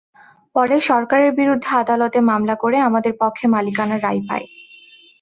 [0.55, 4.43] পরে সরকারের বিরুদ্ধে আদালতে মামলা করে আমাদের পক্ষে মালিকানার রায় পাই।